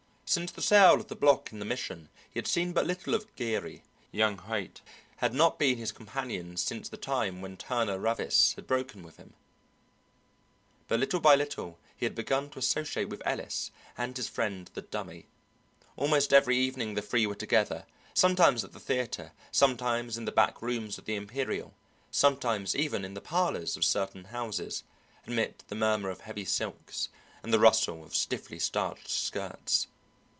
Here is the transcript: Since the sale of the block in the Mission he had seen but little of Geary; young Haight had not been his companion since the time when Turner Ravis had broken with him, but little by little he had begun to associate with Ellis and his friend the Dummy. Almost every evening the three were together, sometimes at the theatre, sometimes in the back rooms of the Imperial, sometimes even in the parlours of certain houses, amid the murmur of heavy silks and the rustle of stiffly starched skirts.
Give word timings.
Since 0.25 0.53
the 0.53 0.61
sale 0.61 0.93
of 0.93 1.09
the 1.09 1.15
block 1.17 1.51
in 1.51 1.59
the 1.59 1.65
Mission 1.65 2.07
he 2.29 2.37
had 2.37 2.47
seen 2.47 2.71
but 2.71 2.87
little 2.87 3.13
of 3.13 3.35
Geary; 3.35 3.83
young 4.13 4.37
Haight 4.37 4.79
had 5.17 5.33
not 5.33 5.59
been 5.59 5.77
his 5.77 5.91
companion 5.91 6.55
since 6.55 6.87
the 6.87 6.95
time 6.95 7.41
when 7.41 7.57
Turner 7.57 7.99
Ravis 7.99 8.53
had 8.55 8.65
broken 8.65 9.03
with 9.03 9.17
him, 9.17 9.33
but 10.87 11.01
little 11.01 11.19
by 11.19 11.35
little 11.35 11.77
he 11.97 12.05
had 12.05 12.15
begun 12.15 12.49
to 12.51 12.59
associate 12.59 13.09
with 13.09 13.21
Ellis 13.25 13.71
and 13.97 14.15
his 14.15 14.29
friend 14.29 14.71
the 14.73 14.81
Dummy. 14.83 15.25
Almost 15.97 16.31
every 16.31 16.55
evening 16.55 16.93
the 16.93 17.01
three 17.01 17.27
were 17.27 17.35
together, 17.35 17.85
sometimes 18.13 18.63
at 18.63 18.71
the 18.71 18.79
theatre, 18.79 19.33
sometimes 19.51 20.17
in 20.17 20.23
the 20.23 20.31
back 20.31 20.61
rooms 20.61 20.97
of 20.97 21.03
the 21.03 21.15
Imperial, 21.17 21.73
sometimes 22.09 22.73
even 22.73 23.03
in 23.03 23.15
the 23.15 23.19
parlours 23.19 23.75
of 23.75 23.83
certain 23.83 24.23
houses, 24.23 24.85
amid 25.27 25.61
the 25.67 25.75
murmur 25.75 26.09
of 26.09 26.21
heavy 26.21 26.45
silks 26.45 27.09
and 27.43 27.51
the 27.53 27.59
rustle 27.59 28.01
of 28.01 28.15
stiffly 28.15 28.59
starched 28.59 29.09
skirts. 29.09 29.87